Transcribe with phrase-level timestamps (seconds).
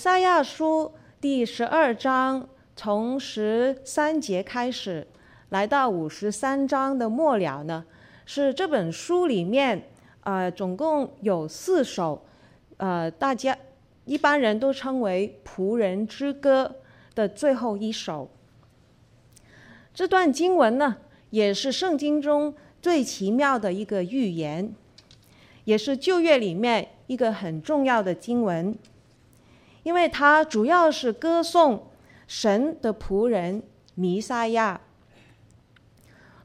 [0.00, 0.90] 赛亚书
[1.20, 5.06] 第十二章从十三节开始，
[5.50, 7.84] 来到五十三章的末了呢，
[8.24, 9.90] 是这本书里面，
[10.22, 12.24] 呃，总共有四首，
[12.78, 13.54] 呃，大家
[14.06, 16.76] 一般人都称为仆人之歌
[17.14, 18.30] 的最后一首。
[19.92, 20.96] 这段经文呢，
[21.28, 24.74] 也是圣经中最奇妙的一个预言，
[25.64, 28.74] 也是旧约里面一个很重要的经文。
[29.82, 31.88] 因为它主要是歌颂
[32.26, 33.62] 神的仆人
[33.94, 34.80] 弥赛亚，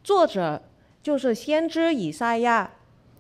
[0.03, 0.63] 作者
[1.03, 2.71] 就是先知以赛亚，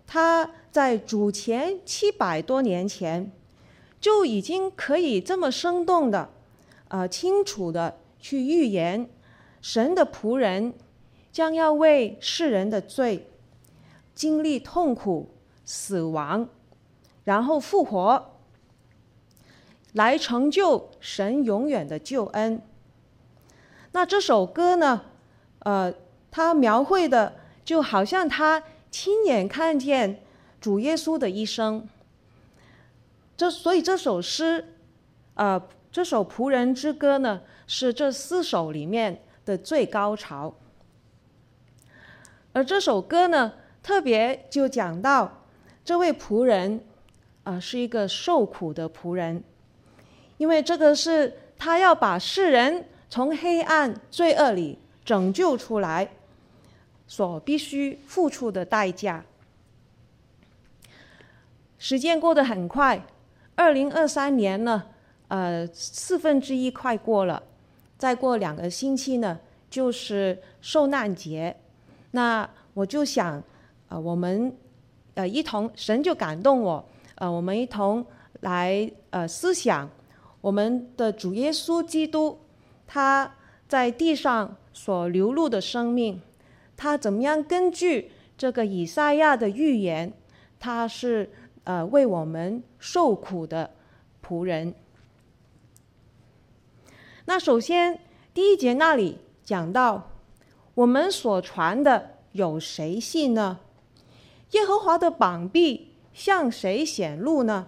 [0.07, 3.31] 他在主前七百多年前
[3.99, 6.29] 就已经可以这么生动的、
[6.87, 9.09] 呃清楚的去预言
[9.61, 10.73] 神的仆人
[11.31, 13.27] 将要为世人的罪
[14.13, 15.29] 经历痛苦、
[15.63, 16.47] 死亡，
[17.23, 18.31] 然后复活。
[19.95, 22.61] 来成就神永远的救恩。
[23.93, 25.05] 那这首歌呢？
[25.59, 25.93] 呃，
[26.29, 30.21] 他描绘的就好像他亲眼看见
[30.59, 31.87] 主耶稣的一生。
[33.37, 34.75] 这所以这首诗，
[35.35, 40.53] 呃，这首仆人之歌呢，是这四首里面的最高潮。
[42.51, 45.45] 而这首歌呢，特别就讲到
[45.85, 46.81] 这位仆人，
[47.43, 49.41] 啊、呃，是一个受苦的仆人。
[50.37, 56.09] 因为这个是他要把世人从黑暗罪恶里拯救出来，
[57.07, 59.23] 所必须付出的代价。
[61.77, 63.05] 时间过得很快，
[63.55, 64.83] 二零二三年呢，
[65.27, 67.41] 呃，四分之一快过了，
[67.97, 69.39] 再过两个星期呢，
[69.69, 71.55] 就是受难节。
[72.11, 73.41] 那我就想，
[73.89, 74.53] 呃，我们
[75.13, 76.83] 呃一同，神就感动我，
[77.15, 78.05] 呃，我们一同
[78.41, 79.89] 来呃思想。
[80.45, 82.37] 我们的主耶稣基督，
[82.85, 83.35] 他
[83.67, 86.21] 在地上所流露的生命，
[86.77, 90.13] 他怎么样根据这个以赛亚的预言，
[90.59, 91.31] 他是
[91.63, 93.71] 呃为我们受苦的
[94.23, 94.75] 仆人。
[97.25, 97.99] 那首先
[98.31, 100.11] 第一节那里讲到，
[100.75, 103.61] 我们所传的有谁信呢？
[104.51, 107.65] 耶和华的膀臂向谁显露呢？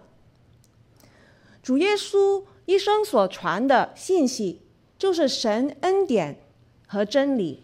[1.64, 2.44] 主耶稣。
[2.67, 4.61] 一生所传的信息，
[4.97, 6.38] 就是神恩典
[6.85, 7.63] 和真理，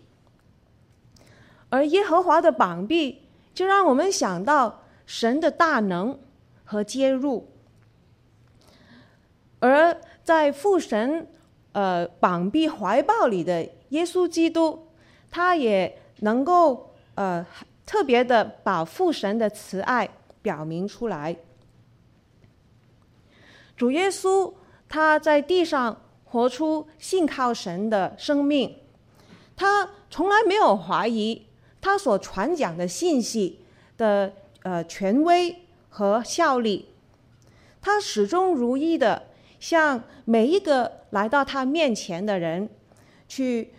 [1.67, 6.17] 而耶和华的膀臂就让我们想到神的大能
[6.63, 7.49] 和介入，
[9.59, 11.27] 而在父神
[11.73, 14.87] 呃膀臂怀抱里的耶稣基督，
[15.29, 17.45] 他也能够呃
[17.85, 20.09] 特别的把父神的慈爱
[20.41, 21.35] 表明出来，
[23.75, 24.53] 主耶稣。
[24.93, 28.77] 他在地上活出信靠神的生命，
[29.55, 31.47] 他从来没有怀疑
[31.81, 33.61] 他所传讲的信息
[33.97, 36.89] 的呃权威和效力，
[37.81, 42.69] 他始终如一的向每一个来到他面前的人
[43.27, 43.71] 去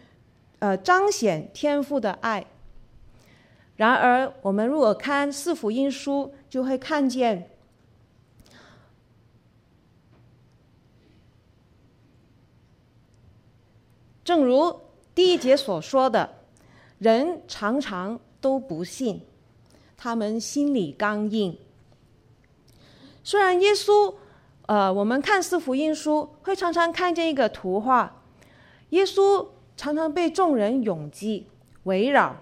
[0.58, 2.44] 呃彰显天父的爱。
[3.76, 7.50] 然而，我们如果看四福音书，就会看见。
[14.24, 14.80] 正如
[15.14, 16.36] 第一节所说的，
[16.98, 19.20] 人常常都不信，
[19.98, 21.58] 他们心里刚硬。
[23.22, 24.14] 虽然耶稣，
[24.66, 28.22] 呃，我们看四福音书会常常看见一个图画，
[28.90, 29.46] 耶稣
[29.76, 31.46] 常常被众人拥挤
[31.82, 32.36] 围绕，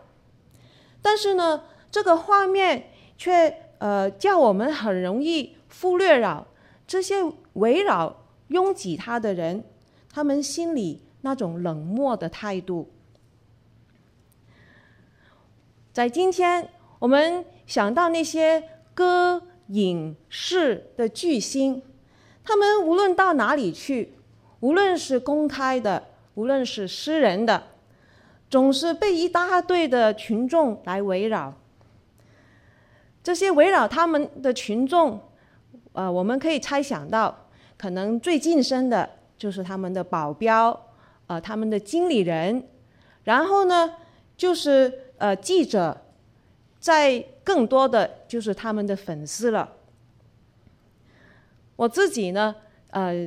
[1.02, 6.46] 但是呢，这个画面却呃叫我们很容易忽略了
[6.86, 7.16] 这些
[7.54, 9.64] 围绕拥挤他的人，
[10.08, 11.02] 他们心里。
[11.22, 12.90] 那种冷漠的态度，
[15.92, 21.82] 在今天我们想到那些歌、影、视的巨星，
[22.44, 24.14] 他们无论到哪里去，
[24.60, 27.62] 无论是公开的，无论是私人的，
[28.50, 31.54] 总是被一大堆的群众来围绕。
[33.22, 35.20] 这些围绕他们的群众，
[35.92, 37.46] 呃，我们可以猜想到，
[37.78, 39.08] 可能最近身的
[39.38, 40.88] 就是他们的保镖。
[41.32, 42.62] 呃，他们的经理人，
[43.24, 43.94] 然后呢，
[44.36, 45.96] 就是呃记者，
[46.78, 49.66] 在更多的就是他们的粉丝了。
[51.74, 52.54] 我自己呢，
[52.90, 53.26] 呃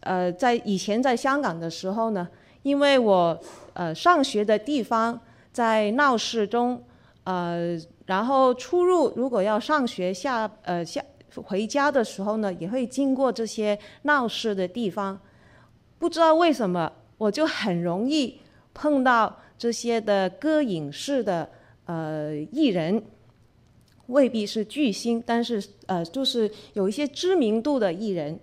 [0.00, 2.26] 呃，在以前在香港的时候呢，
[2.62, 3.38] 因为我
[3.74, 5.20] 呃上学的地方
[5.52, 6.82] 在闹市中，
[7.24, 11.04] 呃，然后出入如果要上学下呃下
[11.34, 15.20] 回家的时候呢，也会经过这些闹市的地方。
[15.98, 16.90] 不知道为什么，
[17.24, 18.38] 我就很容易
[18.74, 21.48] 碰到这些的歌影视的
[21.86, 23.02] 呃艺人，
[24.08, 28.38] 未必是巨星，但是呃就是有一些知名度的艺人。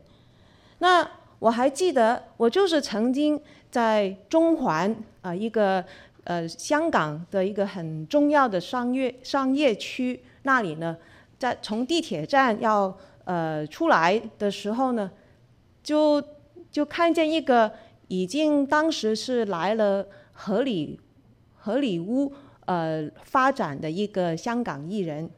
[0.79, 1.07] 那
[1.37, 3.39] 我还记得，我就是曾经
[3.69, 5.85] 在中环啊、一个
[6.23, 10.97] 呃香港的一个很重要的商业商业区那里呢，
[11.37, 15.11] 在从地铁站要呃出来的时候呢，
[15.83, 16.23] 就。
[16.71, 17.69] 就看见一个
[18.11, 20.99] 已经当时是来了荷里
[21.55, 22.33] 荷里屋
[22.65, 25.29] 呃发展的一个香港艺人。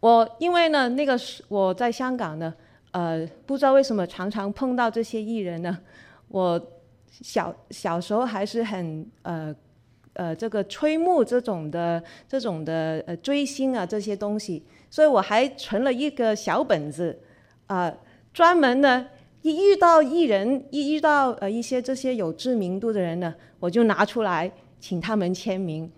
[0.00, 2.52] 我因为呢那个是我在香港呢
[2.90, 5.78] 呃不知道为什么常常碰到这些艺人呢。
[6.28, 6.60] 我
[7.10, 9.54] 小小时候还是很呃
[10.12, 17.18] 呃这个吹木这种的这种的呃追星啊这些东西，所以我还存了一个小本子
[17.66, 17.90] 啊、
[18.34, 19.06] 专门呢。
[19.42, 25.90] 一遇到艺人，一遇到呃一些这些有知名度的人呢，我就拿出来请他们签名。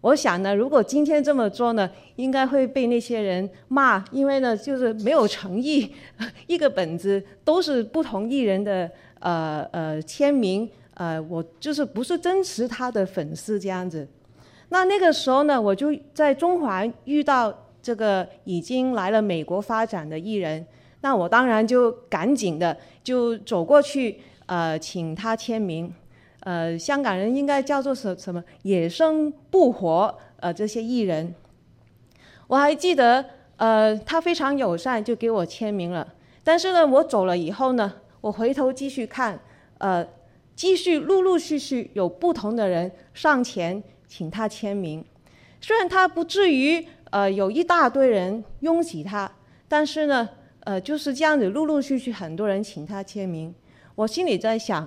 [0.00, 5.92] 我想呢，如果今天这么做呢，应该会被那些人骂，因为呢就是没有诚意。
[6.46, 14.06] 一个本子都是不同艺人的呃呃签名，呃我就是不是真实他的粉丝这样子。
[14.70, 17.52] 那那个时候呢，我就在中环遇到
[17.82, 20.64] 这个已经来了美国发展的艺人。
[21.00, 25.92] 那我当然就赶紧的就走过去，呃，请他签名。
[26.40, 31.34] 呃，香港人应该叫做什什么野生不活，呃，这些艺人。
[32.46, 33.24] 我还记得，
[33.56, 36.14] 呃，他非常友善，就给我签名了。
[36.42, 39.38] 但是呢，我走了以后呢，我回头继续看，
[39.78, 40.06] 呃，
[40.56, 45.04] 继续陆陆续续有不同的人上前请他签名。
[45.60, 49.30] 虽然他不至于，呃，有一大堆人拥挤他，
[49.68, 50.28] 但是呢。
[50.68, 53.54] 呃，就是这样子，陆陆续续很多人请他签名。
[53.94, 54.86] 我心里在想，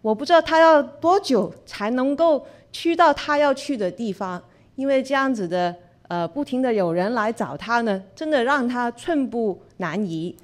[0.00, 4.42] 我不知道他要多久才能够去到他要去的地方，
[4.74, 5.76] 因为这样子的，
[6.08, 10.34] 呃，不停的有人来找他呢，真的让他寸步难移。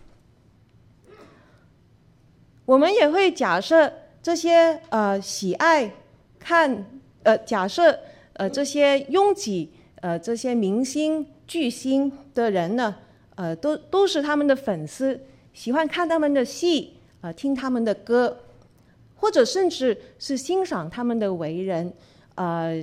[2.67, 3.91] 我们也会假设
[4.23, 5.91] 这些呃喜爱
[6.39, 6.85] 看
[7.23, 7.99] 呃假设
[8.35, 9.73] 呃这些拥挤
[10.03, 12.95] 呃这些明星巨星的人呢。
[13.39, 15.21] 呃，都都是他们的粉丝，
[15.55, 18.37] 喜欢看他们的戏，呃，听他们的歌，
[19.15, 21.93] 或者甚至是欣赏他们的为人，
[22.35, 22.75] 呃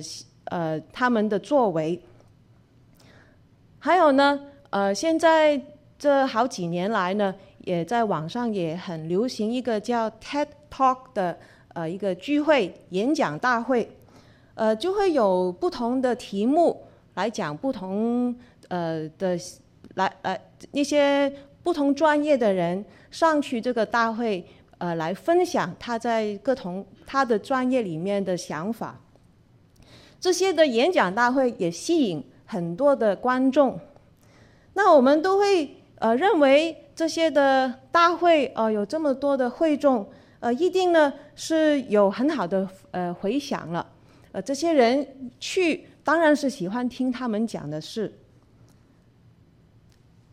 [0.44, 2.00] 呃，他们的作为。
[3.78, 5.60] 还有呢，呃，现在
[5.98, 11.38] 这好几年来呢，也在网上也很流行一个叫 TED Talk 的
[11.74, 13.86] 呃一个聚会演讲大会，
[14.54, 16.82] 呃，就会有不同的题目
[17.12, 18.34] 来讲不同
[18.68, 19.38] 呃的。
[19.94, 20.38] 来，呃，
[20.72, 21.32] 一些
[21.62, 24.44] 不同专业的人上去这个大会，
[24.78, 29.00] 呃，来分享他在各同他的专业里面的想法。
[30.20, 33.78] 这些的演讲大会也吸引很多的观众。
[34.74, 40.08] 那我们都会呃认为这些的大会，呃，有这么多的会众，
[40.40, 43.86] 呃，一定呢是有很好的呃回响了。
[44.32, 48.12] 呃，这些人去当然是喜欢听他们讲的事。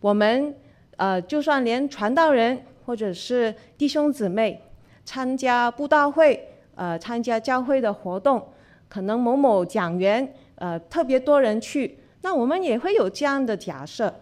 [0.04, 0.54] 我们
[0.98, 4.62] 呃，就算连传道人或者是弟兄姊妹
[5.06, 6.46] 参加布道会，
[6.76, 8.50] 呃，参加教会的活动，
[8.90, 14.14] 可能某某讲员呃特别多人去，那我们也会有这样的假设。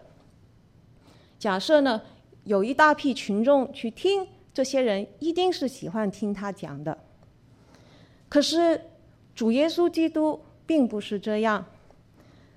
[1.36, 2.00] 假设呢，
[2.44, 4.24] 有一大批群众去听，
[4.54, 6.96] 这些人一定是喜欢听他讲的。
[8.28, 8.80] 可是
[9.34, 11.64] 主耶稣基督并不是这样，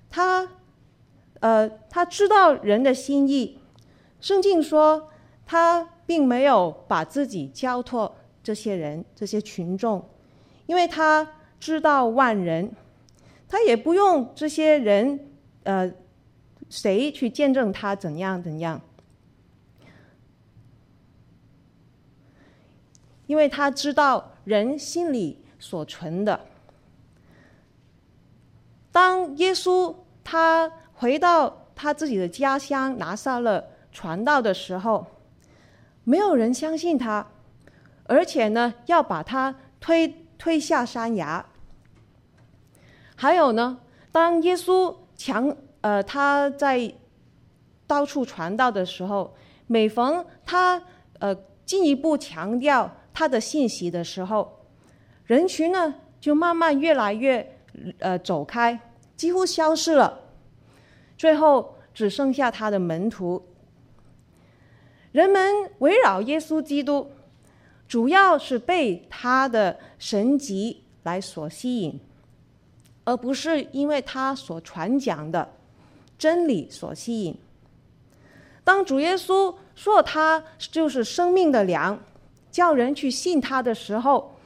[0.08, 0.48] 他。
[1.40, 3.60] 呃，他知道人的心意。
[4.20, 5.10] 圣经说，
[5.44, 10.08] 他并没有把自己交托这些人、这些群众，
[10.64, 12.72] 因为他知道万人，
[13.46, 15.28] 他也不用这些人，
[15.64, 15.92] 呃，
[16.70, 18.80] 谁去见证他怎样怎样，
[23.26, 26.46] 因为他知道人心里所存的。
[28.90, 30.72] 当耶稣他。
[30.96, 33.62] 回到他自己的家乡拿撒勒
[33.92, 35.06] 传道的时候，
[36.04, 37.26] 没有人相信他，
[38.04, 41.44] 而且呢，要把他推推下山崖。
[43.14, 43.78] 还有呢，
[44.10, 46.94] 当耶稣强呃他在
[47.86, 49.34] 到处传道的时候，
[49.66, 50.82] 每逢他
[51.18, 51.34] 呃
[51.64, 54.66] 进一步强调他的信息的时候，
[55.24, 57.58] 人群呢就慢慢越来越
[57.98, 58.78] 呃走开，
[59.16, 60.22] 几乎消失了。
[61.16, 63.42] 最后只剩下他的门徒
[65.12, 67.10] 人们围绕耶稣基督，
[67.88, 71.98] 主要是被他的神迹来所吸引，
[73.04, 75.54] 而不是因为他所传讲的
[76.18, 77.34] 真理所吸引。
[78.62, 82.02] 当主耶稣说他就是生命的粮，
[82.50, 84.36] 叫人去信他的时候，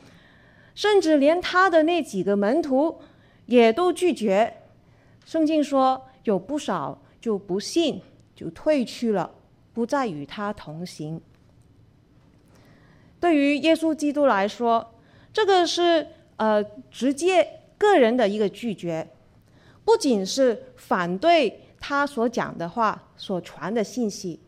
[0.75, 3.01] 甚至连他的那几个门徒
[3.47, 4.59] 也都拒绝。
[5.25, 8.01] 圣经说有不少就不信，
[8.35, 9.31] 就退去了。
[9.73, 11.21] 不再与他同行。
[13.21, 14.95] 对于耶稣基督来说，
[15.33, 19.09] 这个是呃直接个人的一个拒绝，
[19.85, 24.41] 不仅是反对他所讲的话、所传的信息，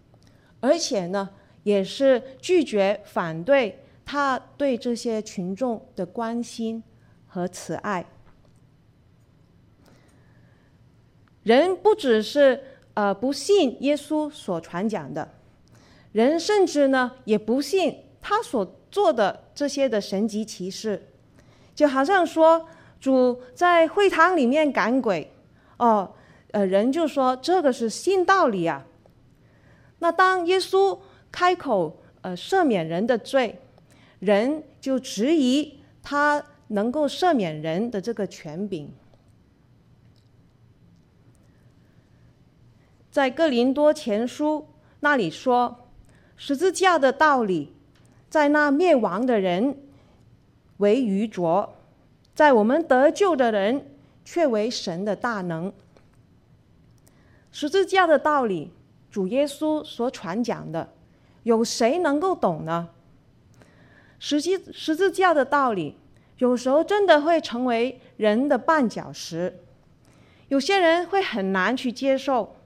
[0.60, 1.30] 而且呢，
[1.62, 6.82] 也是拒绝反对他对这些群众的关心
[7.28, 8.04] 和慈爱。
[11.44, 12.64] 人不只是。
[12.94, 15.26] 呃，不信耶稣所传讲的
[16.12, 21.08] 人，甚至呢也不信他所做的这些的神迹奇事，
[21.74, 22.68] 就好像说
[23.00, 25.32] 主在会堂里面赶鬼，
[25.78, 26.12] 哦，
[26.50, 28.84] 呃，人就说这个是新道理啊。
[30.00, 30.98] 那当耶稣
[31.30, 33.58] 开口呃赦免人的罪，
[34.18, 38.92] 人就质疑他能够赦免人的这个权柄。
[43.12, 44.66] 在哥林多前书
[45.00, 45.90] 那里说，
[46.34, 47.74] 十字架的道理，
[48.30, 49.76] 在那灭亡的人
[50.78, 51.74] 为愚拙，
[52.34, 53.86] 在我们得救的人
[54.24, 55.70] 却为神的大能。
[57.50, 58.72] 十字架的道理，
[59.10, 60.94] 主耶稣所传讲的，
[61.42, 62.88] 有谁能够懂呢？
[64.18, 65.96] 实际十字架的道理，
[66.38, 69.58] 有时候真的会成为人的绊脚石，
[70.48, 72.56] 有些人会很难去接受。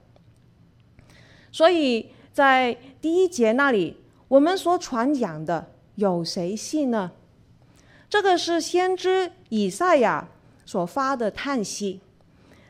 [1.57, 3.97] 所以在第一节那里，
[4.27, 7.09] 我们所传讲的有谁信呢？
[8.07, 10.29] 这个是先知以赛亚
[10.67, 11.99] 所发的叹息，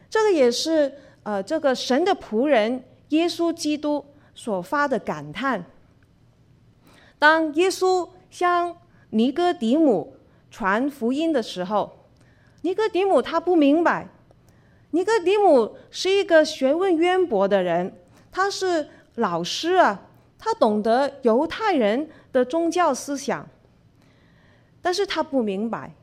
[0.10, 5.66] 这个也是呃这个神的仆人耶稣基督所发的感叹。
[7.20, 8.74] 当耶稣向
[9.10, 10.16] 尼哥底母
[10.50, 12.06] 传福音的时候，
[12.62, 14.08] 尼哥底母他不明白，
[14.92, 17.94] 尼哥底母是一个学问渊博的人。
[18.38, 20.00] 他是老师啊，
[20.38, 23.48] 他懂得犹太人的宗教思想，
[24.80, 25.96] 但是他不明白。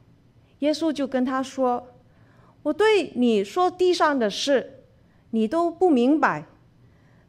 [0.58, 1.86] 耶稣就跟他说
[2.64, 4.82] ：“我对你说地上的事，
[5.30, 6.46] 你都不明白。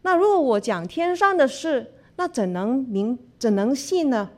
[0.01, 4.31] 那如果我讲天上的事，那怎能明怎能信呢？”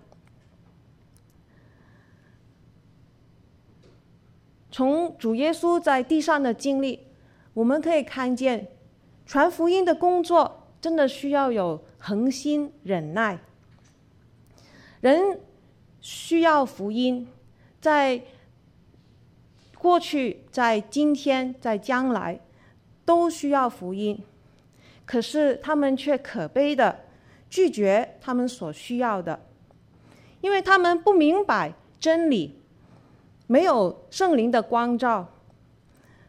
[4.70, 7.08] 从主耶稣在地上的经历，
[7.54, 8.68] 我们可以看见。
[9.30, 13.40] 传福音的工作真的需要有恒心忍耐。
[15.02, 15.40] 人
[16.00, 17.28] 需要福音，
[17.80, 18.22] 在
[19.78, 22.40] 过去、在今天、在将来
[23.06, 24.22] 都需要福音，
[25.06, 27.00] 可是他们却可悲的
[27.50, 29.40] 拒绝他们所需要的，
[30.42, 32.60] 因为他们不明白真理，
[33.46, 35.34] 没有圣灵的光照，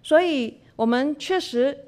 [0.02, 1.84] 所以我们确实。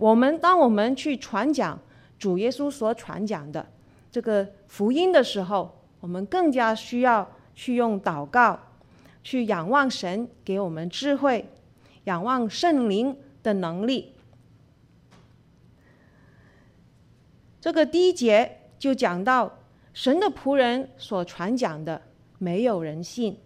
[0.00, 1.78] 我们当我们去传讲
[2.20, 3.66] 主耶稣所传讲的
[4.12, 8.60] 这个福音的时候，我们更加需要去用祷告，
[9.24, 11.48] 去仰望神给我们智慧，
[12.04, 14.12] 仰望圣灵的能力。
[17.60, 19.58] 这个第一节就讲到
[19.92, 22.02] 神的仆人所传讲的，
[22.38, 23.38] 没有人信，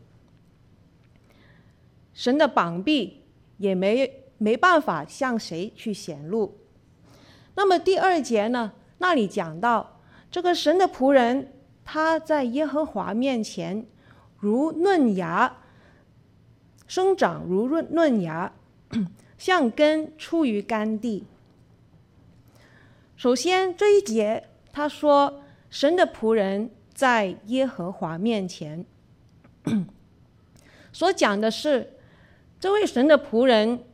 [2.12, 3.22] 神的膀臂
[3.56, 4.20] 也没。
[4.36, 6.58] 没办法向谁去显露。
[7.54, 8.72] 那么第二节呢？
[8.98, 11.52] 那里讲到这个神的仆人，
[11.84, 13.86] 他在耶和华面前
[14.38, 15.58] 如嫩芽，
[16.86, 18.52] 生长如润嫩芽，
[19.38, 21.24] 像根出于干地。
[23.16, 28.84] 首先这一节他说，神的仆人在耶和华面前，
[30.92, 31.94] 所讲的是
[32.58, 33.84] 这位神的仆人。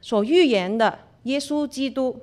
[0.00, 2.22] 所预言的耶稣基督，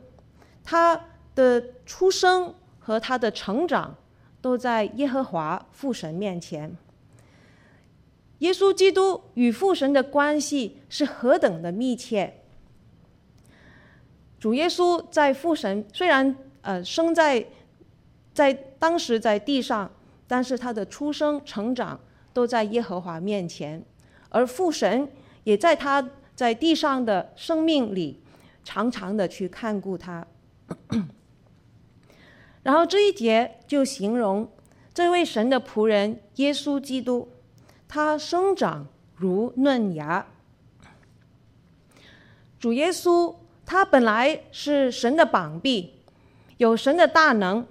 [0.66, 1.00] 他
[1.36, 3.96] 的出生和他的成长
[4.42, 6.76] 都在耶和华父神面前。
[8.40, 12.42] 耶稣基督与父神的关系是何等的密切！
[14.40, 17.46] 主耶稣在父神虽然呃生在
[18.34, 19.90] 在当时在地上，
[20.28, 22.00] 但是他的出生成长
[22.34, 23.82] 都在耶和华面前，
[24.30, 25.10] 而父神
[25.46, 26.10] 也在他。
[26.36, 28.20] 在地上的生命里，
[28.62, 30.28] 常常的去看顾他。
[32.64, 34.52] 然后这一节就形容
[34.94, 37.30] 这位神的仆人耶稣基督，
[37.88, 40.26] 他生长如嫩芽。
[42.60, 45.94] 主耶稣他本来是神的膀臂，
[46.58, 47.68] 有神的大能，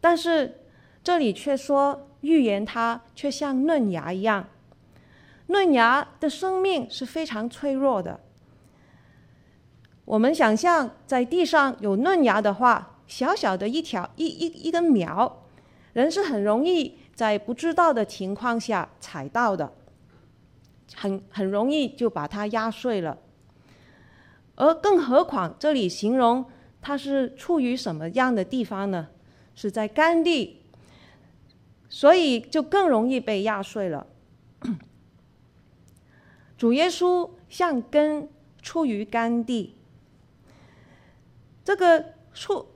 [0.00, 0.60] 但是
[1.04, 4.48] 这里却说预言他却像嫩芽一样。
[5.48, 8.20] 嫩芽的生命是非常脆弱的。
[10.10, 15.44] 我们想象在地上有嫩芽的话，小小的一条一一一根苗，
[15.92, 19.72] 人是很容易在不知道的情况下踩到的，
[20.96, 23.18] 很很容易就把它压碎了。
[24.56, 26.44] 而更何况这里形容
[26.82, 29.06] 它是处于什么样的地方呢？
[29.54, 30.62] 是在干地，
[31.88, 34.08] 所以就更容易被压碎了。
[36.58, 38.28] 主耶稣像根
[38.60, 39.76] 出于干地，
[41.70, 42.66] 这个出，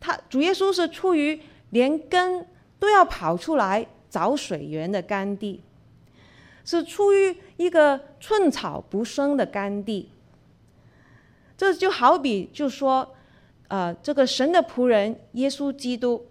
[0.00, 2.46] 他主耶稣是出于连根
[2.78, 5.62] 都要跑出来找水源的干地，
[6.64, 10.08] 是出于一个寸草不生的干地。
[11.54, 13.14] 这就好比就说，
[13.68, 16.24] 呃，这个神的仆人耶稣基督，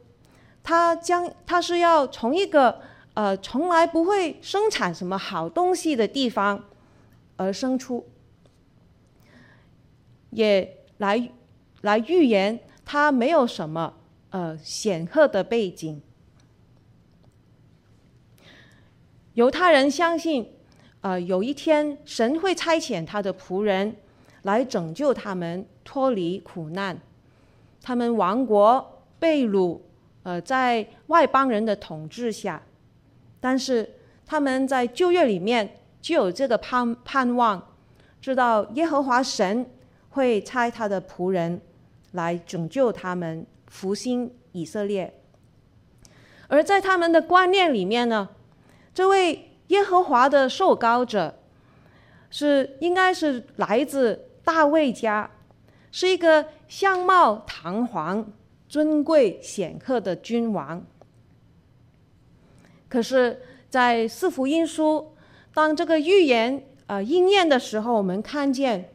[0.64, 2.82] 他将他是要从一个
[3.14, 6.64] 呃从来不会生产什么好东西的地方。
[7.38, 8.10] 而生出，
[10.32, 11.32] 也来
[11.82, 13.94] 来预言他没有什么
[14.30, 16.02] 呃显赫的背景。
[19.34, 20.52] 犹太人相信，
[21.02, 23.96] 呃，有一天神会差遣他的仆人
[24.42, 27.00] 来拯救他们脱离苦难，
[27.82, 29.80] 他们亡国被掳，
[30.24, 32.62] 呃，在外邦人的统治下，
[33.40, 33.90] 但是
[34.26, 35.76] 他们在旧约里面。
[36.02, 37.62] 就有这个盼盼望，
[38.22, 39.70] 知道耶和华神
[40.12, 41.60] 会差他的仆人
[42.12, 45.14] 来拯救他们，复兴以色列。
[46.48, 48.30] 而在他们的观念里面呢，
[48.94, 51.40] 这位耶和华的受膏者
[52.30, 55.30] 是应该是来自大卫家，
[55.92, 58.32] 是一个相貌堂皇、
[58.68, 60.86] 尊贵显赫的君王。
[62.88, 65.14] 可是，在四福音书。
[65.52, 68.94] 当这个预言呃应验的时候，我们看见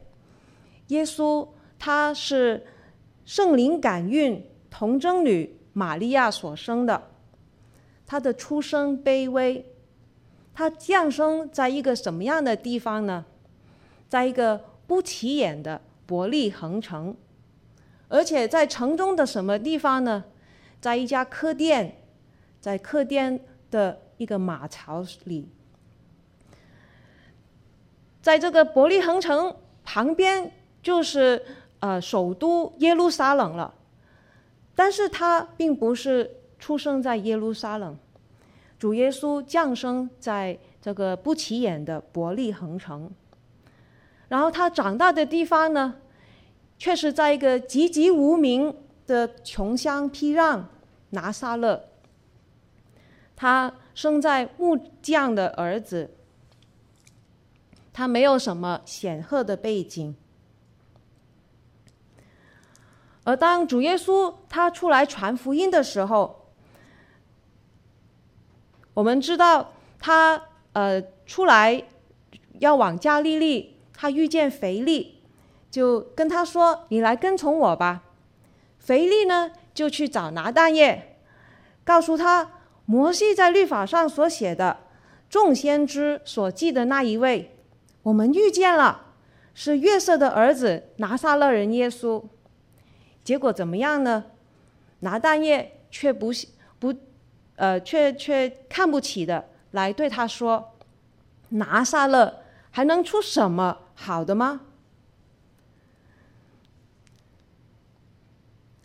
[0.87, 1.47] 耶稣
[1.77, 2.65] 他是
[3.25, 7.09] 圣灵感孕童贞女玛利亚所生的，
[8.05, 9.65] 他的出生卑微，
[10.53, 13.25] 他降生在一个什么样的地方呢？
[14.07, 17.17] 在一个不起眼的伯利恒城，
[18.07, 20.25] 而且在城中的什么地方呢？
[20.79, 22.03] 在一家客店，
[22.61, 23.39] 在客店
[23.71, 25.49] 的一个马槽里。
[28.21, 30.51] 在这个伯利恒城旁边，
[30.83, 31.43] 就是
[31.85, 33.71] 呃首都耶路撒冷了。
[34.73, 37.95] 但是他并不是出生在耶路撒冷，
[38.79, 43.11] 主耶稣降生在这个不起眼的伯利恒城。
[44.27, 45.95] 然后他长大的地方呢，
[46.79, 50.63] 却是在一个籍籍无名的穷乡僻壤
[51.11, 51.85] 拿撒勒。
[53.35, 56.09] 他生在木匠的儿子。
[57.93, 60.13] 他没有什么显赫的背景，
[63.25, 66.49] 而当主耶稣他出来传福音的时候，
[68.93, 70.41] 我们知道他
[70.73, 71.83] 呃出来
[72.59, 75.21] 要往加利利，他遇见腓利，
[75.69, 78.03] 就跟他说：“你来跟从我吧。”
[78.79, 81.17] 腓利呢就去找拿但业，
[81.83, 82.51] 告诉他
[82.85, 84.77] 摩西在律法上所写的
[85.27, 87.57] 众先知所记的那一位。
[88.03, 89.07] 我们遇见了，
[89.55, 92.23] 是约瑟的儿子拿撒勒人耶稣。
[93.25, 94.23] 结果怎么样呢？
[94.99, 96.31] 拿蛋液却不
[96.79, 96.93] 不，
[97.57, 100.73] 呃，却却看不起的来对他说
[101.49, 104.61] ：“拿撒勒还能出什么好的吗？”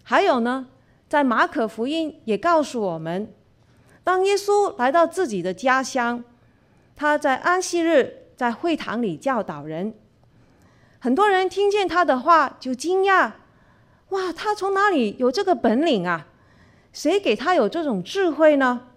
[0.02, 0.66] 还有呢，
[1.08, 3.32] 在马可福音也告诉我们，
[4.02, 6.24] 当耶稣来到自己的家乡，
[6.96, 8.16] 他在安息日。
[8.40, 9.92] 在会堂里教导人，
[10.98, 13.32] 很多人听见他的话就惊讶：
[14.10, 16.26] 哇，他从哪里有这个本领啊？
[16.92, 18.88] 谁给他有这种智慧呢？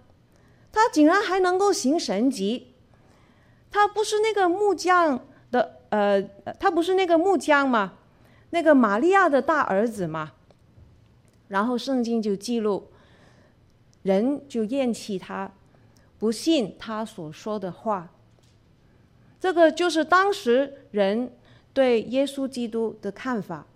[0.72, 2.74] 他竟然还能够行神迹！
[3.70, 6.20] 他不是那个木匠的，呃，
[6.58, 7.92] 他不是那个木匠吗？
[8.50, 10.32] 那个玛利亚的大儿子吗？
[11.46, 12.88] 然后圣经就记录，
[14.02, 15.52] 人就厌弃他，
[16.18, 18.10] 不信他所说的话。
[19.38, 21.32] 这个就是当时人
[21.72, 23.66] 对耶稣基督的看法。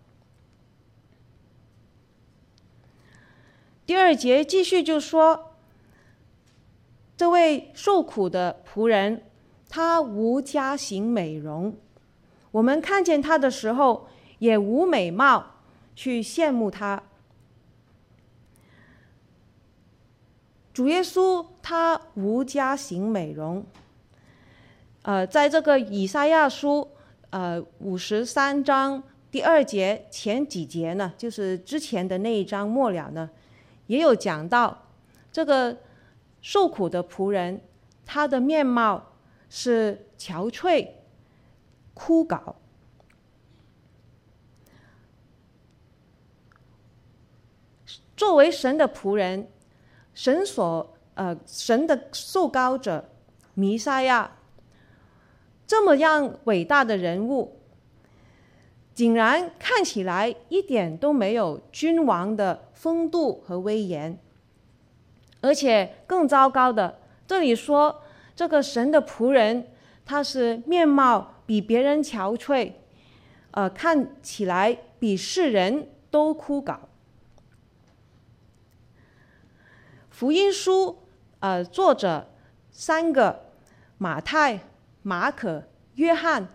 [3.88, 5.54] 第二节继续就说，
[7.16, 9.22] 这位受苦的仆人，
[9.66, 11.74] 他无佳形美容，
[12.50, 14.06] 我们看见他的时候，
[14.40, 15.54] 也无美貌
[15.96, 17.02] 去羡慕他。
[20.74, 23.64] 主耶稣他无佳形美容，
[25.00, 26.90] 呃，在这个以赛亚书
[27.30, 33.30] 呃五十三章第二节前几节呢，就是之前的那一章末了呢，
[33.88, 34.86] 也有讲到
[35.32, 35.76] 这个
[36.40, 37.60] 受苦的仆人，
[38.06, 39.12] 他的面貌
[39.50, 40.88] 是憔悴、
[41.92, 42.54] 枯槁。
[48.16, 49.48] 作为神的仆人。
[50.14, 53.08] 神所呃，神的受膏者
[53.54, 54.36] 弥赛亚，
[55.64, 57.57] 这么样伟大的人物，
[58.98, 64.18] 竟然看起来一点都没有君王的风度和威严，
[65.40, 68.02] 而且更糟糕的，这里说
[68.34, 69.68] 这个神的仆人，
[70.04, 72.72] 他是面貌比别人憔悴，
[73.52, 76.80] 呃，看起来比世人都枯槁。
[80.10, 80.98] 福音书，
[81.38, 82.28] 呃，作者
[82.72, 83.44] 三个
[83.96, 84.58] 马太、
[85.02, 85.62] 马可、
[85.94, 86.48] 约翰，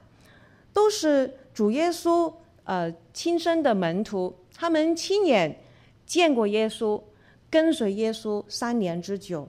[0.73, 5.61] 都是主耶稣呃亲生的门徒，他们亲眼
[6.05, 7.01] 见过耶稣，
[7.49, 9.47] 跟随耶稣三年之久。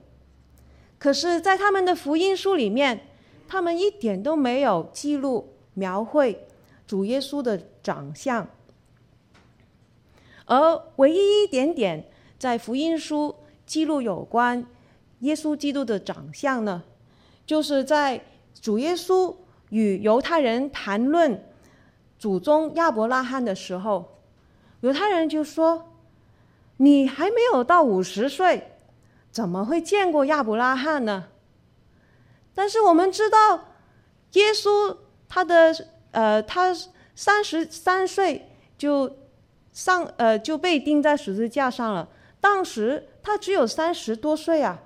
[0.98, 3.00] 可是，在他们的福音书里面，
[3.48, 6.46] 他们一点都没有记录描绘
[6.86, 8.48] 主耶稣的长相，
[10.46, 12.06] 而唯一一点点
[12.38, 13.34] 在福音书。
[13.66, 14.66] 记录有关
[15.20, 16.82] 耶稣基督的长相呢，
[17.46, 18.20] 就是在
[18.60, 19.34] 主耶稣
[19.70, 21.42] 与犹太人谈论
[22.18, 24.20] 祖宗亚伯拉罕的时候，
[24.81, 25.94] 犹太人就说
[26.79, 28.72] ：“你还没有到五十岁，
[29.31, 31.29] 怎么会见过亚伯拉罕呢？”
[32.55, 33.68] 但是我们知道，
[34.33, 34.96] 耶稣
[35.29, 35.74] 他的
[36.12, 36.72] 呃，他
[37.14, 39.16] 三十三岁就
[39.72, 42.09] 上呃就被钉在十字架上了，
[42.40, 43.09] 当时。
[43.27, 44.83] 他只有三十多岁啊，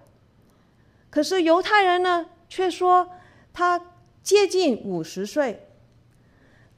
[1.11, 3.11] 可是犹太人呢，却说
[3.53, 3.81] 他
[4.23, 5.68] 接近五十岁。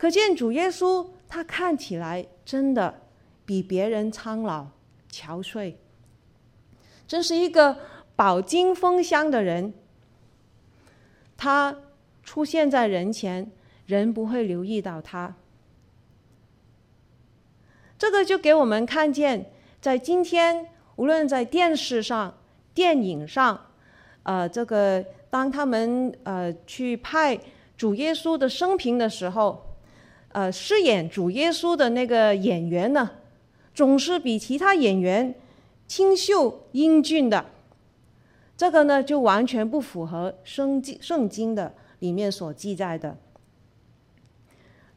[0.01, 3.03] 可见主耶稣他看起来真的
[3.45, 4.69] 比别人苍老
[5.13, 5.75] 憔悴，
[7.07, 7.77] 真是一个
[8.17, 9.75] 饱经风香的人。
[11.37, 11.77] 他
[12.23, 13.53] 出现在人前，
[13.85, 15.37] 人不会留意到他。
[17.99, 20.67] 这个就给我们看见，在今天。
[20.97, 22.39] 无论在电视上、
[22.75, 23.69] 电影上，
[24.23, 27.39] 呃，这个当他们呃去拍
[27.75, 29.70] 主耶稣的生平的时候，
[30.33, 33.11] 呃，饰演主耶稣的那个演员呢，
[33.75, 35.35] 总是比其他演员
[35.87, 37.47] 清秀英俊的。
[38.57, 43.17] 这个呢，就完全不符合圣经圣经的里面所记载的。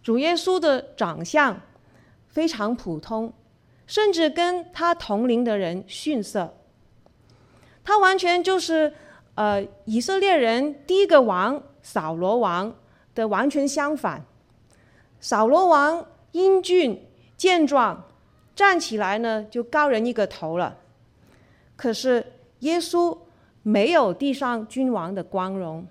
[0.02, 1.62] 主耶稣的长相
[2.28, 3.34] 非常普通。
[3.86, 6.56] 甚至跟他同龄的人逊色，
[7.84, 8.94] 他完全就是
[9.36, 12.74] 呃以色列人第一个王扫罗王
[13.14, 14.26] 的完全相反。
[15.24, 17.02] 扫罗王英俊
[17.38, 18.04] 健壮，
[18.54, 20.78] 站起来呢就高人一个头了。
[21.78, 23.18] 可是耶稣
[23.62, 25.88] 没有地上君王的光荣，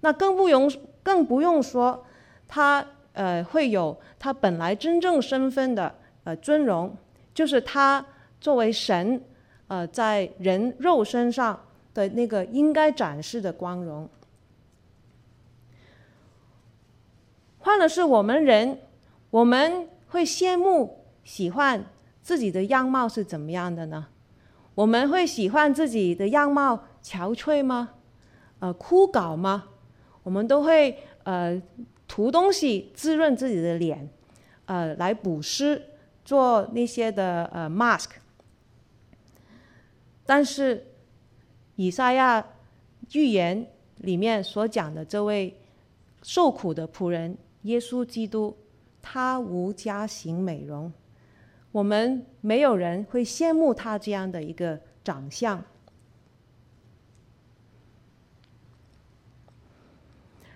[0.00, 0.70] 那更不用
[1.02, 2.04] 更不用说
[2.46, 5.94] 他呃会有他本来真正身份的
[6.24, 6.94] 呃尊荣。
[7.32, 8.04] 就是他
[8.38, 9.20] 作为神，
[9.68, 11.58] 呃，在人肉身上
[11.94, 14.06] 的那个应该展示的光荣。
[17.64, 18.78] 换了是我们人，
[19.30, 21.82] 我们会羡慕、喜欢
[22.20, 24.06] 自己的样貌是怎么样的呢？
[24.74, 27.94] 我们会喜欢自己的样貌憔悴吗？
[28.58, 29.68] 呃，枯槁吗？
[30.22, 31.60] 我们都会呃
[32.06, 34.10] 涂东西滋润自己的脸，
[34.66, 35.82] 呃，来补湿。
[36.22, 38.08] 做那些的呃 mask，
[40.24, 40.86] 但是
[41.76, 42.42] 以赛亚
[43.12, 43.66] 预言
[43.98, 45.60] 里面所讲的这位
[46.22, 48.56] 受苦的仆人耶稣基督，
[49.02, 50.90] 他无佳形美容，
[51.72, 55.62] 我们没有人会羡慕他这样的一个长相。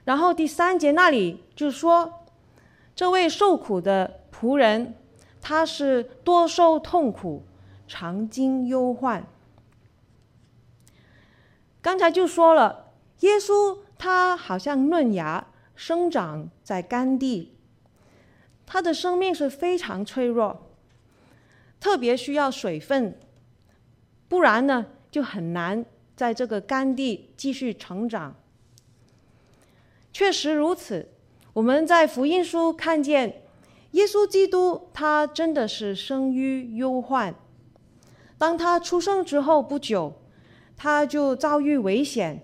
[0.05, 2.25] 然后第三节那里就说，
[2.95, 4.95] 这位受苦的仆人。
[5.41, 7.45] 他是多受痛苦，
[7.87, 9.25] 常经忧患。
[11.81, 15.47] 刚才就说了，耶稣他好像嫩芽
[15.79, 17.55] 生长在干地，
[18.67, 20.73] 他的生命是非常脆弱，
[21.79, 23.17] 特别需要水分，
[24.27, 25.87] 不然呢，就很难
[26.17, 28.35] 在这个干地继续成长。
[30.13, 31.11] 确实如此，
[31.53, 33.43] 我们在福音书看见
[33.93, 37.33] 耶稣基督，他真的是生于忧患。
[38.37, 40.21] 当他出生之后不久，
[40.77, 42.43] 他就遭遇危险，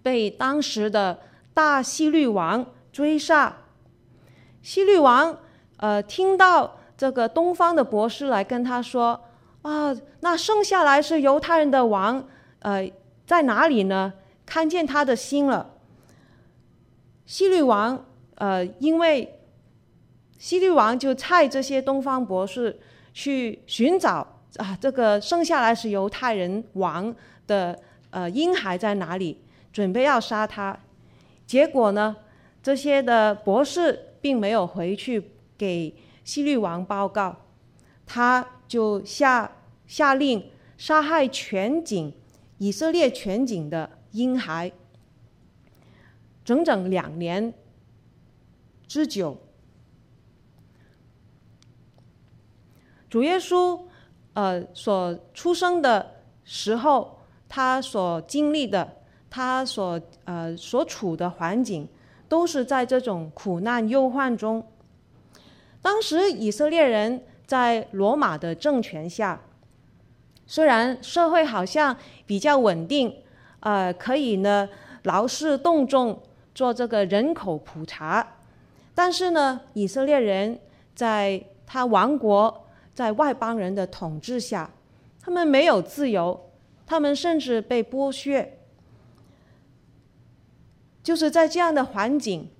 [0.00, 1.18] 被当时的
[1.54, 3.56] 大希律王追杀。
[4.62, 5.38] 希律王
[5.78, 9.20] 呃听到这个东方的博士来跟他说
[9.62, 12.26] 啊，那生下来是犹太人的王，
[12.60, 12.90] 呃
[13.26, 14.12] 在哪里呢？
[14.44, 15.74] 看见他的星了。
[17.26, 19.38] 希律王呃因为
[20.38, 22.80] 希律王就派这些东方博士
[23.12, 24.36] 去寻找。
[24.56, 27.14] 啊，这个生下来是犹太人王
[27.46, 27.78] 的
[28.10, 29.40] 呃婴孩在哪里？
[29.72, 30.76] 准备要杀他，
[31.50, 32.14] 结果呢，
[32.62, 37.38] 这些的博士并没有回去给希律王报告，
[38.06, 42.14] 他就下下令杀害全境
[42.58, 44.70] 以色列全境的婴孩，
[46.44, 47.52] 整整两年
[48.86, 49.36] 之久。
[53.08, 53.88] 主耶稣。
[54.34, 58.99] 呃，所出生的时候，他所经历的，
[59.30, 61.88] 他所呃所处的环境，
[62.28, 64.66] 都是在这种苦难忧患中。
[65.80, 69.40] 当时以色列人在罗马的政权下，
[70.46, 73.14] 虽然社会好像比较稳定，
[73.60, 74.68] 呃，可以呢
[75.04, 76.20] 劳师动众
[76.54, 78.34] 做这个人口普查，
[78.94, 80.58] 但是呢，以色列人
[80.94, 82.66] 在他亡国。
[82.92, 84.68] 在外邦人的统治下，
[85.22, 86.38] 他们没有自由，
[86.84, 88.58] 他们甚至被剥削。
[91.02, 92.50] 就是在这样的环境，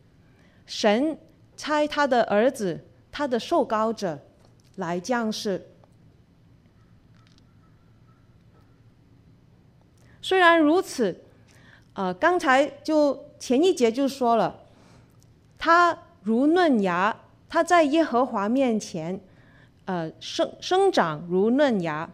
[0.66, 1.18] 神
[1.56, 4.18] 差他的儿子，他的受膏者
[4.76, 5.66] 来降世。
[10.22, 11.24] 虽然如此，
[11.94, 14.60] 呃，刚才就前一节就说了，
[15.58, 17.16] 他如嫩芽，
[17.48, 19.20] 他在耶和华面前。
[19.86, 22.08] 呃，生生长如嫩芽，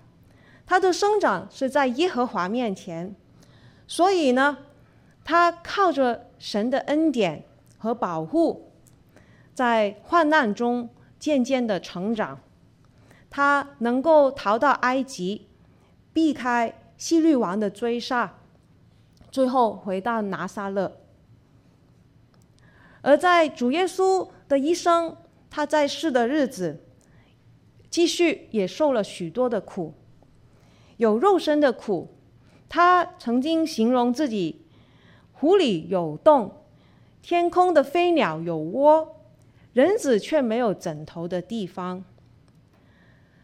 [0.64, 3.14] 他的生长是在耶和华面前，
[3.86, 4.56] 所以呢，
[5.28, 7.42] 他靠着神的恩典
[7.78, 8.70] 和保护，
[9.52, 12.38] 在患难中渐渐的成长，
[13.28, 15.48] 他能够逃到埃及，
[16.12, 18.36] 避开希律王的追杀，
[19.32, 20.96] 最后回到拿撒勒。
[23.02, 25.16] 而在主耶稣的一生，
[25.50, 26.84] 他在世的日子。
[27.88, 29.94] 继续也受了许多的苦，
[30.98, 32.14] 有肉身的苦。
[32.68, 34.65] 他曾经形容自己：
[35.38, 36.62] 湖里有洞，
[37.20, 39.16] 天空的飞鸟有窝，
[39.74, 42.02] 人子却没有枕头的地方。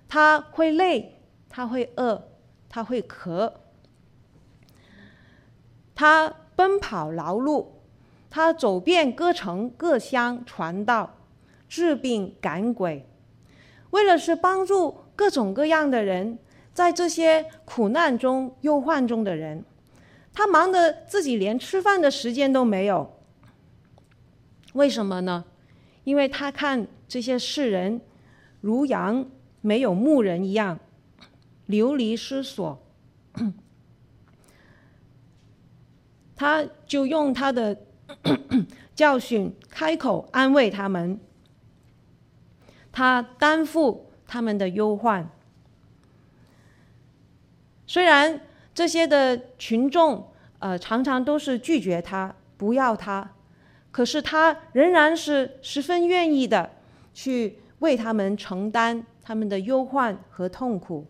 [0.08, 2.28] 他会累，他会饿，
[2.68, 3.60] 他会渴。
[5.94, 7.66] 他奔跑劳碌，
[8.30, 11.14] 他走遍各城各乡传道，
[11.68, 13.06] 治病赶鬼。
[13.90, 16.38] 为了是帮助各种各样的人，
[16.72, 19.62] 在这些苦难中、忧患中的人，
[20.32, 23.18] 他忙得自己连吃饭的时间都没有。
[24.74, 25.44] 为什么呢？
[26.04, 28.00] 因为他看这些世人
[28.60, 30.78] 如羊没有牧人一样，
[31.66, 32.82] 流离失所，
[36.34, 37.76] 他就用他的
[38.94, 41.20] 教训开口安慰他们。
[42.90, 45.30] 他担负他们的忧患，
[47.86, 48.40] 虽然
[48.74, 53.32] 这些的群众呃常常都是拒绝他，不要他，
[53.90, 56.70] 可是他仍然是十分愿意的
[57.12, 61.06] 去为他们承担他们的忧患和痛苦。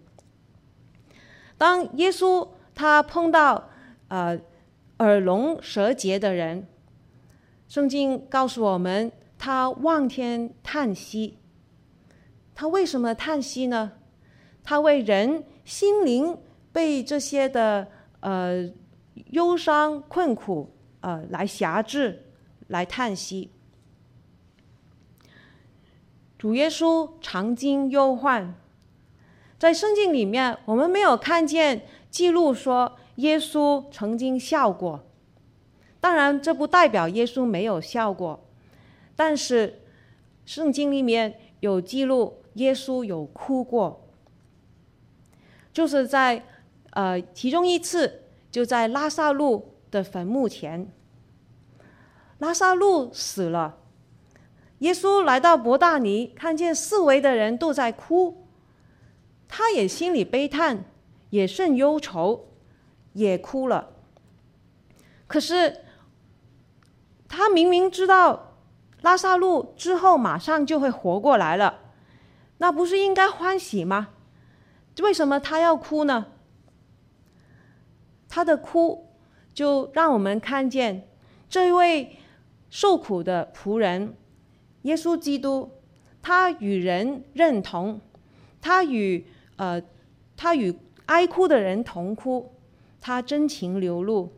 [1.56, 3.70] 当耶稣他碰到
[4.08, 4.38] 呃
[4.98, 6.66] 耳聋舌结的人，
[7.68, 11.38] 圣经告诉我们，他望天叹息。
[12.54, 13.92] 他为什么叹息呢？
[14.64, 16.36] 他为人心灵
[16.72, 17.86] 被这些的
[18.20, 18.70] 呃
[19.30, 22.24] 忧伤困苦呃来辖制，
[22.68, 23.50] 来叹息。
[26.38, 28.54] 主耶稣常经忧患，
[29.58, 35.04] 在圣经里面，我们没有看见记录说耶稣曾经笑过。
[36.00, 38.44] 当然，这不代表耶稣没有笑过，
[39.14, 39.82] 但是
[40.44, 42.38] 圣经里面有记录。
[42.56, 44.06] 耶稣有哭过，
[45.72, 46.44] 就是在
[46.92, 50.90] 呃其中一次，就在拉萨路的坟墓前，
[52.38, 53.78] 拉萨路死了，
[54.78, 58.46] 耶稣来到伯大尼，看见四围的人都在哭，
[59.48, 60.84] 他也心里悲叹，
[61.30, 62.48] 也甚忧愁，
[63.12, 63.90] 也哭了。
[65.26, 65.84] 可是
[67.28, 68.58] 他明明知道
[69.00, 71.78] 拉萨路之后马上就会活过来了，
[72.58, 74.08] 那不是应该欢喜吗？
[75.00, 76.26] 为什么他要哭呢？
[78.34, 79.06] 他的哭
[79.52, 81.06] 就让我们看见
[81.50, 82.16] 这位
[82.70, 84.14] 受苦的仆人
[84.84, 85.70] 耶稣基督，
[86.22, 88.00] 他与人认同，
[88.62, 89.82] 他与呃，
[90.34, 92.54] 他与哀哭的人同哭，
[93.02, 94.32] 他真情流露，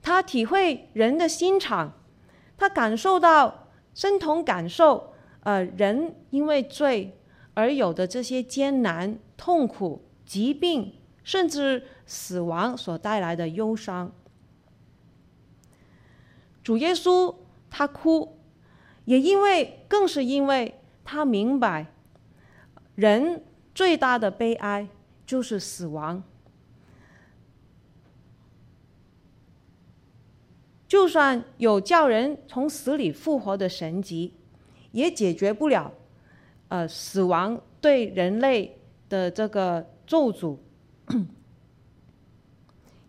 [0.00, 1.92] 他体会人的心肠，
[2.56, 7.18] 他感受到身同感受，呃，人因为罪
[7.54, 10.92] 而有的这些艰难、痛苦、疾病，
[11.24, 14.10] 甚至死亡所带来的忧伤。
[16.60, 17.32] 主耶稣
[17.70, 18.36] 他哭，
[19.04, 21.86] 也因为更是因为他明白。
[22.96, 24.88] 人最大的悲哀
[25.24, 26.20] 就是死亡。
[30.88, 34.34] 就算有叫人从死里复活的神迹，
[34.90, 35.94] 也解决不了，
[36.66, 40.58] 呃，死亡对人类的这个咒诅。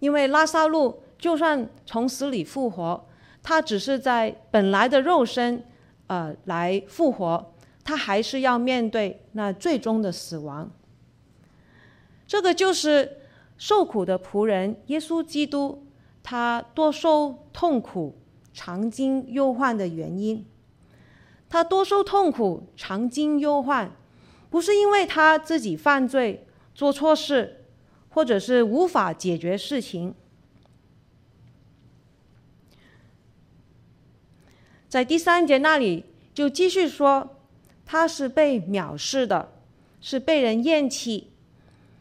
[0.01, 3.07] 因为拉撒路就算从死里复活，
[3.41, 5.63] 他只是在本来的肉身，
[6.07, 7.53] 呃，来复活。
[7.83, 10.69] 他还是要面对那最终的死亡。
[12.27, 13.17] 这个就是
[13.57, 15.85] 受苦的仆人耶稣基督，
[16.21, 18.17] 他多受痛苦、
[18.53, 20.45] 常经忧患的原因。
[21.49, 23.91] 他多受痛苦、常经忧患，
[24.49, 27.61] 不是因为他自己犯罪、做错事，
[28.12, 30.13] 或者是无法解决事情。
[34.88, 37.38] 在第三节那里就继续说。
[37.84, 39.52] 他是被藐视的，
[40.00, 41.34] 是被人厌弃、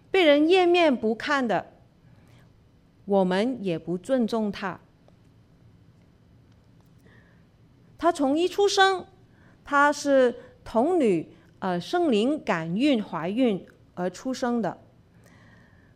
[0.09, 1.73] 被人厌面不看的。
[3.07, 4.79] 我们也不尊重他。
[7.99, 9.05] 他从一出生，
[9.65, 14.79] 他是童女，呃，圣灵感孕怀孕而出生的。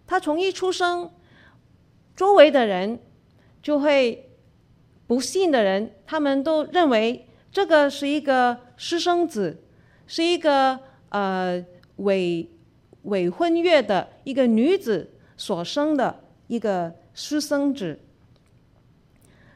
[0.07, 1.11] 他从一出生，
[2.15, 3.01] 周围的人
[3.63, 4.31] 就会
[5.07, 9.61] 不信的人，他们都认为这个是一个私生子。
[10.07, 11.65] 是一个呃
[11.97, 12.47] 伪
[13.05, 17.99] 伪婚约的一个女子所生的一个私生子。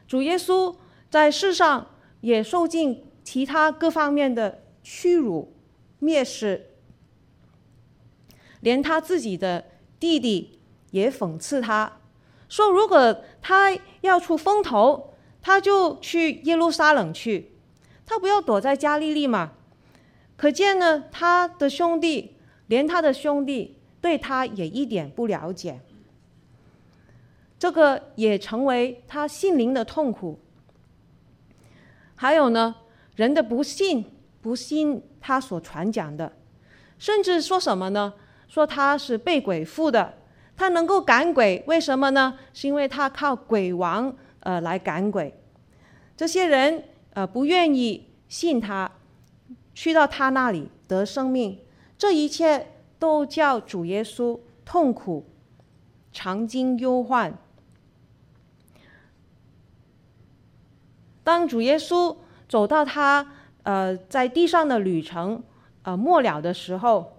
[0.07, 0.75] 主耶稣
[1.07, 1.87] 在世上
[2.21, 5.53] 也受尽其他各方面的屈辱、
[6.01, 6.71] 蔑视，
[8.61, 9.65] 连他自己的
[9.99, 10.59] 弟弟
[10.91, 11.99] 也讽刺他，
[12.47, 17.51] 说如果他要出风头，他就去耶路撒冷去，
[18.05, 19.53] 他不要躲在加利利嘛。
[20.35, 22.35] 可见呢，他的兄弟，
[22.67, 25.81] 连他的兄弟对他也一点不了解，
[27.59, 30.39] 这个也成为他心灵的痛苦。
[32.15, 32.75] 还有呢，
[33.15, 34.05] 人的不信，
[34.41, 36.33] 不信他所传讲的，
[36.97, 38.13] 甚至说什么呢？
[38.49, 40.13] 说他是被鬼附的，
[40.57, 42.37] 他能够赶鬼，为什么呢？
[42.53, 45.33] 是因为他靠鬼王呃来赶鬼。
[46.17, 46.83] 这些人
[47.13, 48.91] 呃不愿意信他。
[49.75, 51.57] 去到他那里得生命，
[51.97, 55.25] 这一切都叫主耶稣痛苦、
[56.11, 57.33] 常经忧患。
[61.23, 62.13] 当主耶稣
[62.49, 63.25] 走到他
[63.63, 65.41] 呃在地上的旅程
[65.83, 67.17] 呃末了的时候，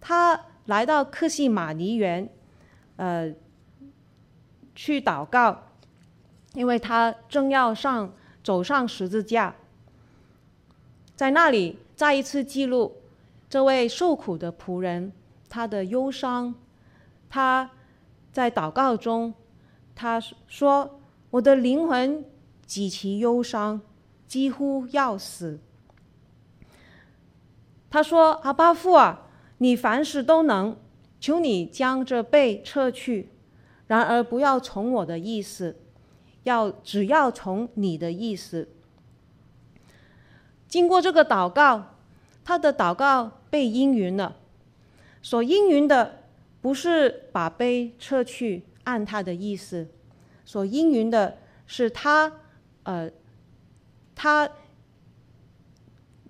[0.00, 2.28] 他来到克西马尼园，
[2.96, 3.34] 呃
[4.74, 5.62] 去祷告，
[6.54, 8.12] 因为他正要上
[8.44, 9.56] 走上十字架，
[11.16, 11.78] 在那里。
[11.96, 12.94] 再一次记录
[13.48, 15.10] 这位受苦的仆人，
[15.48, 16.54] 他的忧伤。
[17.30, 17.70] 他
[18.30, 19.32] 在祷告中，
[19.94, 21.00] 他说
[21.32, 22.22] ：“我的灵魂
[22.66, 23.80] 极其忧伤，
[24.28, 25.58] 几乎要死。”
[27.88, 29.25] 他说：“阿巴父啊，
[29.58, 30.76] 你凡事都能，
[31.20, 33.30] 求你将这杯撤去。
[33.86, 35.76] 然而不要从我的意思，
[36.42, 38.68] 要只要从你的意思。”
[40.68, 41.94] 经过这个祷告，
[42.44, 44.36] 他的祷告被应允了。
[45.22, 46.24] 所应允的
[46.60, 49.86] 不是把杯撤去，按他的意思；
[50.44, 52.32] 所应允的是他，
[52.82, 53.10] 呃，
[54.14, 54.48] 他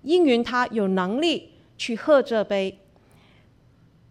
[0.03, 2.79] 应允他有能力去喝这杯，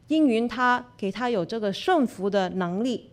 [0.09, 3.11] 应允他给他有这个顺服的能力，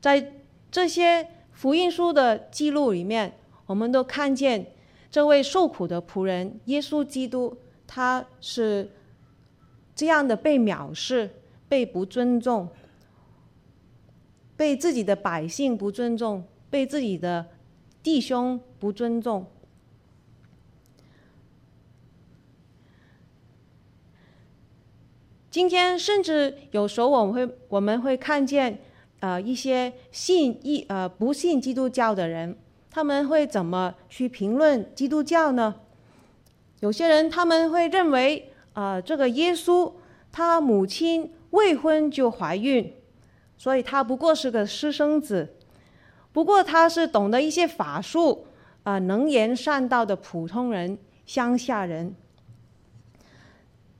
[0.00, 0.32] 在
[0.70, 3.34] 这些福音书的记录里面，
[3.66, 4.72] 我们都看见
[5.10, 7.56] 这位受苦的仆人耶稣基督，
[7.86, 8.90] 他是
[9.94, 11.30] 这样的被藐视、
[11.68, 12.68] 被不尊重、
[14.56, 17.46] 被自己的百姓不尊重、被自己的
[18.02, 19.46] 弟兄不尊重。
[25.50, 28.78] 今天甚至有时候我们会我们会看见，
[29.18, 32.56] 呃，一些信一呃不信基督教的人，
[32.88, 35.74] 他们会怎么去评论基督教呢？
[36.78, 39.92] 有些人他们会认为，呃，这个耶稣
[40.30, 42.94] 他母亲未婚就怀孕，
[43.58, 45.56] 所以他不过是个私生子，
[46.32, 48.46] 不过他是懂得一些法术，
[48.84, 50.96] 啊、呃，能言善道的普通人，
[51.26, 52.14] 乡下人。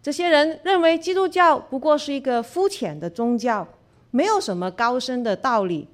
[0.03, 3.67] 这些人认为基督教不过是一个肤浅的宗教，
[4.11, 5.87] 没有什么高深的道理，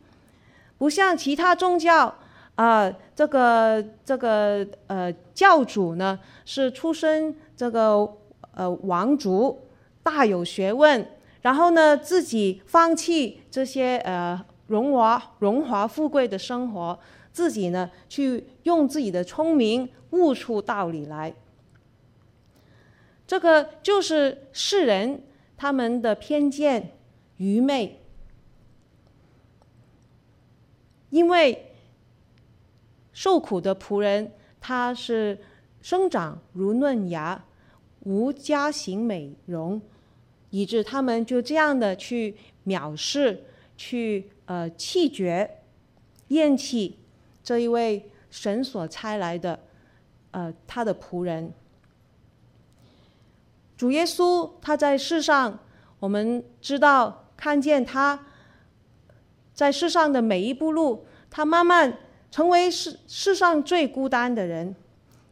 [0.79, 2.15] 不像其他宗教
[2.55, 8.09] 啊、这个这个呃教主呢是出身这个
[8.55, 9.59] 呃王族，
[10.03, 11.07] 大有学问，
[11.43, 16.99] 然后呢自己放弃这些呃荣华荣华富贵的生活，
[17.33, 21.35] 自己呢去用自己的聪明悟出道理来。
[23.27, 25.23] 这个就是世人
[25.57, 26.93] 他们的偏见、
[27.39, 28.01] 愚昧，
[31.11, 31.73] 因为
[33.13, 35.39] 受苦的仆人他是
[35.81, 37.45] 生长如嫩芽，
[38.01, 39.81] 无家形美容，
[40.51, 43.43] 以致他们就这样的去藐视、
[43.77, 45.63] 去呃弃绝、
[46.29, 46.99] 厌弃
[47.43, 49.59] 这一位神所差来的
[50.31, 51.53] 呃他的仆人。
[53.77, 55.59] 主耶稣他在世上，
[55.99, 58.27] 我们知道看见他
[59.53, 61.99] 在世上的每一步路，他慢慢
[62.31, 64.75] 成为世世上最孤单的人，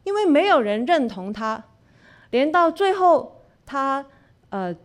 [0.03, 1.63] 因为没有人认同他，
[2.29, 4.05] 连到最后他
[4.49, 4.75] 呃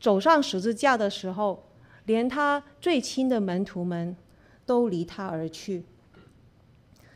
[0.00, 1.68] 走上十字架的时候，
[2.06, 4.16] 连他最亲的门徒们
[4.64, 5.84] 都离他而去，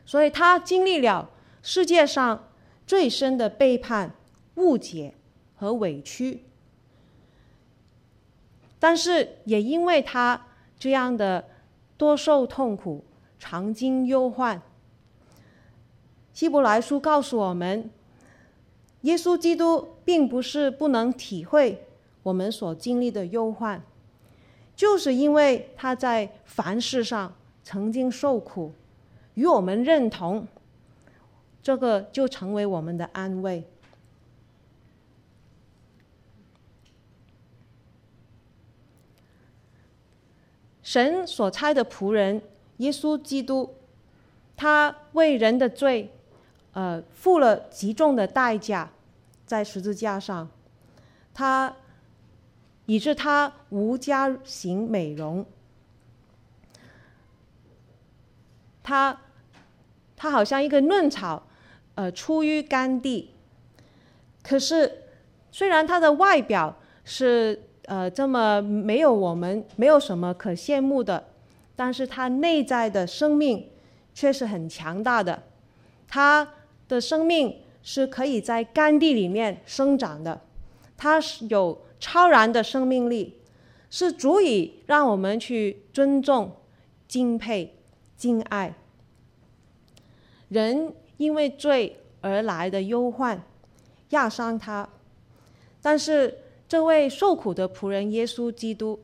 [0.05, 1.31] 所以他经历了
[1.63, 2.49] 世界上
[2.87, 4.15] 最深的背叛、
[4.57, 5.15] 误解。
[5.61, 6.43] 和委屈，
[8.79, 10.47] 但是也因为他
[10.79, 11.45] 这样的
[11.99, 13.05] 多受痛苦、
[13.39, 14.63] 常经忧患，
[16.33, 17.91] 希伯来书告诉我们，
[19.03, 21.87] 耶稣基督并不是不能体会
[22.23, 23.83] 我们所经历的忧患，
[24.75, 28.73] 就是因为他在凡事上曾经受苦，
[29.35, 30.49] 与我们认同，
[31.63, 33.63] 这个就成为我们的安慰。
[40.91, 42.43] 神所差的仆人
[42.79, 43.77] 耶稣基督，
[44.57, 46.13] 他为人的罪，
[46.73, 48.91] 呃，付了极重的代价，
[49.47, 50.51] 在十字架上，
[51.33, 51.77] 他
[52.87, 55.47] 以致他无佳形美容，
[58.83, 59.17] 他
[60.17, 61.47] 他好像一个嫩草，
[61.95, 63.31] 呃，出于干地，
[64.43, 65.05] 可是
[65.53, 67.63] 虽然他的外表是。
[67.91, 71.25] 呃，这么没有我们没有什么可羡慕的，
[71.75, 73.69] 但是他内在的生命
[74.15, 75.43] 却是很强大的，
[76.07, 76.49] 他
[76.87, 80.41] 的生命是可以在干地里面生长的，
[80.97, 83.41] 他是有超然的生命力，
[83.91, 86.53] 是足以让我们去尊重、
[87.09, 87.75] 敬佩、
[88.17, 88.73] 敬爱。
[90.49, 93.43] 人因为罪而来的忧患
[94.11, 94.89] 压伤他，
[95.83, 96.39] 但是。
[96.71, 99.03] 这位受苦的仆人耶稣基督，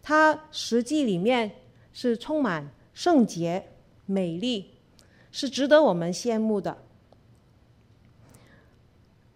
[0.00, 1.50] 他实际里面
[1.92, 3.70] 是充满圣洁、
[4.06, 4.70] 美丽，
[5.32, 6.78] 是值得我们羡慕的，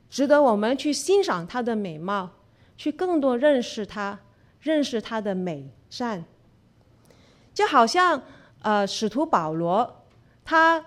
[0.08, 2.30] 值得我们去欣赏他的美貌，
[2.76, 4.20] 去更多认识他，
[4.60, 6.24] 认识他的美善。
[7.52, 8.22] 就好像
[8.60, 10.04] 呃，使徒保罗，
[10.44, 10.84] 他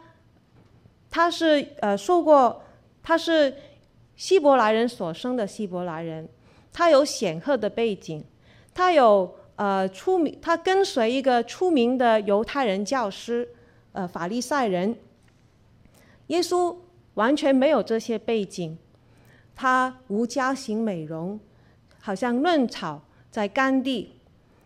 [1.09, 2.63] 他是呃受过，
[3.03, 3.53] 他是
[4.15, 6.29] 希伯来人所生的希伯来人。
[6.77, 8.21] 他有显赫的背景，
[8.73, 13.47] 他有呃出名，他跟随一个出名的犹太人教师，
[13.93, 14.97] 呃法利赛人。
[16.27, 16.75] 耶稣
[17.13, 18.77] 完全没有这些背景，
[19.55, 21.39] 他无家型美容，
[22.01, 23.01] 好像嫩草
[23.31, 24.19] 在干地。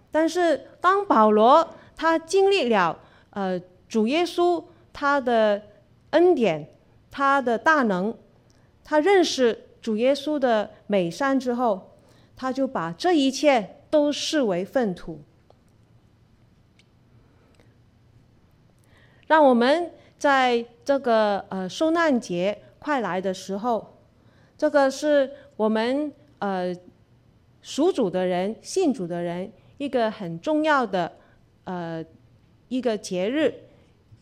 [0.09, 2.97] 但是当保罗他经历了
[3.29, 5.61] 呃主耶稣他的
[6.09, 6.67] 恩典，
[7.11, 8.17] 他的大能，
[8.83, 11.85] 他认识主耶稣的美善之后。
[12.39, 15.19] 他就把这一切都视为粪土。
[19.27, 23.97] 让我们在这个呃受难节快来的时候，
[24.57, 26.73] 这个是我们呃
[27.61, 31.11] 属主的人、信主的人一个很重要的
[31.65, 32.01] 呃
[32.69, 33.53] 一个节日，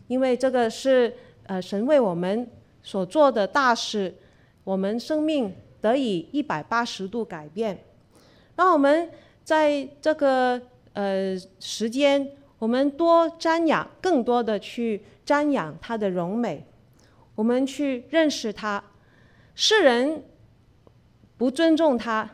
[0.07, 1.13] 因为这个是
[1.43, 2.49] 呃神为我们
[2.81, 4.11] 所做的大事，
[4.63, 7.77] 我们生命得以一百八十度改变。
[8.57, 9.09] 让我们
[9.45, 10.61] 在这个
[10.93, 16.65] 呃时间，我们多瞻仰，更多的去瞻仰他的荣美，
[17.35, 18.83] 我们去认识他。
[19.55, 20.23] 世人
[21.37, 22.29] 不尊重他，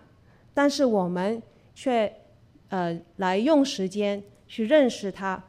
[0.53, 1.43] 但是我们
[1.75, 2.21] 却
[2.69, 5.43] 呃来用时间去认识他，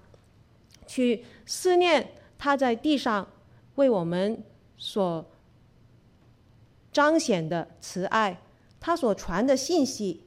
[0.86, 3.28] 去思念他在地上
[3.76, 4.42] 为我们
[4.76, 5.24] 所
[6.92, 8.40] 彰显的慈爱，
[8.80, 10.23] 他所传的信息，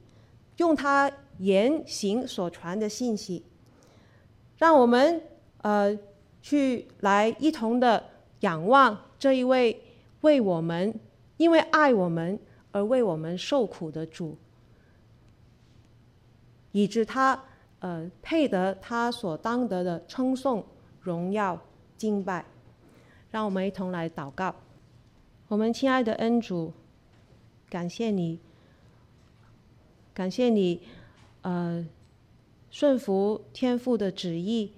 [0.58, 3.44] 用他言行所传的信息，
[4.58, 5.22] 让我们
[5.62, 5.98] 呃
[6.42, 8.04] 去来一同的
[8.42, 9.82] 仰望这一位
[10.22, 11.00] 为我们
[11.38, 12.40] 因为爱我们
[12.72, 14.36] 而为我们受苦的主，
[16.72, 17.44] 以致他
[17.80, 20.66] 呃配得他所当得的称颂、
[21.00, 21.60] 荣耀、
[21.96, 22.46] 敬拜。
[23.30, 24.56] 让我们一同来祷告。
[25.50, 26.74] 我们亲爱的恩主，
[27.70, 28.40] 感谢你，
[30.18, 30.82] 感谢你，
[31.44, 31.86] 呃，
[32.72, 34.72] 顺服天父的旨意，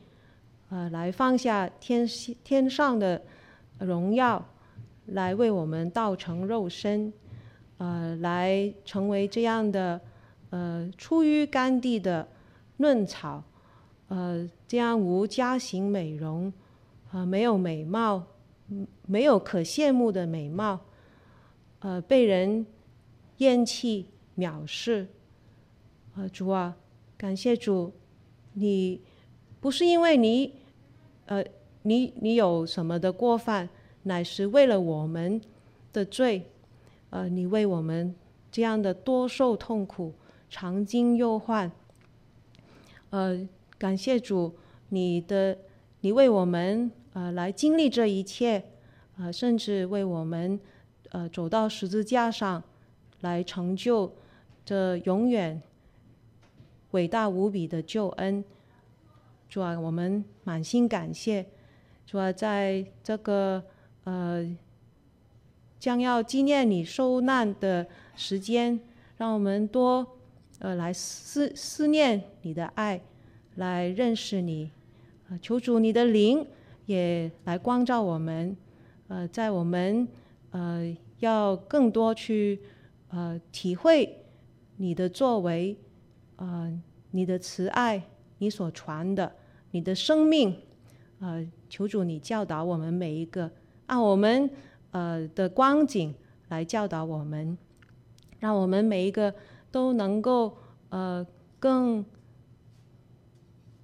[0.68, 2.06] 呃，来放下天
[2.44, 3.22] 天上的
[3.80, 4.46] 荣耀，
[5.06, 7.14] 来为我们道成肉身，
[7.78, 10.02] 呃，来成为这样的，
[10.50, 12.28] 呃，出于干地的
[12.76, 13.42] 嫩草，
[14.10, 16.52] 呃，这样无家型美容，
[17.14, 18.22] 呃，没有美貌。
[19.08, 20.82] 没有可羡慕的美貌，
[21.80, 22.66] 呃，被人
[23.38, 24.06] 厌弃、
[24.38, 25.08] 藐视。
[26.20, 26.76] 呃，主啊，
[27.17, 27.93] 感谢主，
[28.51, 28.99] 你
[29.61, 30.53] 不是因为你，
[31.28, 31.41] 呃，
[31.84, 33.70] 你你有什么的过犯，
[34.03, 35.39] 乃是为了我们
[35.93, 36.51] 的罪，
[37.11, 38.13] 呃，你为我们
[38.51, 40.13] 这样的多受痛苦、
[40.49, 41.72] 常经忧患。
[43.11, 43.47] 呃，
[43.78, 44.53] 感谢主，
[44.89, 45.57] 你的
[46.01, 46.91] 你为我们。
[47.13, 48.63] 呃，来经历这一切，
[49.17, 50.59] 呃，甚至为我们，
[51.09, 52.61] 呃，走到十字架上，
[53.22, 54.13] 来成就
[54.63, 55.59] 这永远
[56.92, 58.44] 伟大无比的救恩。
[59.50, 61.46] 主啊，我们满心感谢。
[62.06, 63.64] 主啊，在这个
[64.04, 64.58] 呃
[65.80, 68.80] 将要纪念你受难的时间，
[69.18, 70.06] 让我们多
[70.60, 73.02] 呃来思思念你的爱，
[73.56, 74.72] 来认识你。
[75.30, 76.46] 呃，求主你的灵。
[76.86, 78.58] 也来光照我们，
[79.10, 80.08] 呃，在我们
[80.50, 82.60] 呃要更多去
[83.10, 84.26] 呃体会
[84.78, 85.78] 你的作为，
[86.40, 86.72] 呃，
[87.12, 88.02] 你的慈爱，
[88.38, 89.30] 你所传的，
[89.72, 90.56] 你的生命，
[91.20, 93.52] 呃，求主你教导我们每一个，
[93.88, 94.50] 按我们
[94.92, 96.16] 呃的光景
[96.48, 97.58] 来教导我们，
[98.40, 99.36] 让我们每一个
[99.70, 100.56] 都能够
[100.88, 101.28] 呃
[101.60, 102.06] 更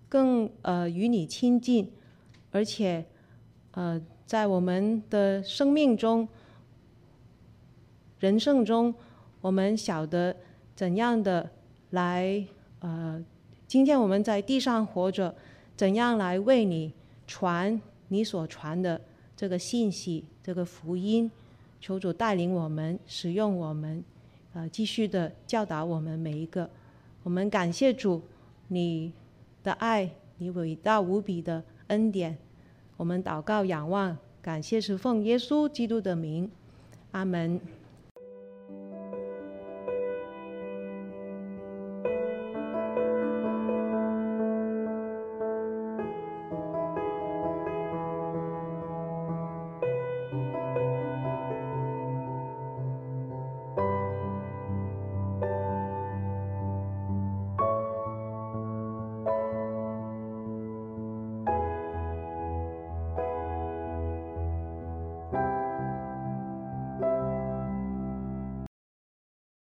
[0.08, 1.92] 更呃与你亲近。
[2.52, 3.06] 而且，
[3.72, 6.26] 呃，在我们的生命中、
[8.20, 8.96] 人生中，
[9.42, 10.34] 我们晓得
[10.74, 11.52] 怎样的
[11.96, 12.46] 来，
[12.80, 13.24] 呃，
[13.66, 15.34] 今天我们在地上活着，
[15.78, 16.92] 怎样来为你
[17.26, 19.00] 传你所传的
[19.34, 21.32] 这个信息、这个福音。
[21.80, 24.04] 求主带领我们，使用我们，
[24.54, 26.70] 呃，继续的教导我们每一个。
[27.24, 28.22] 我们感谢主，
[28.68, 29.14] 你
[29.64, 32.38] 的爱，你伟大无比的恩典。
[32.98, 36.52] 我们祷告、仰望、感谢，是奉耶稣基督的名，
[37.12, 37.62] 阿门。